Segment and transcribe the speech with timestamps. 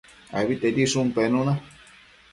[0.39, 1.53] Abitedishun penuna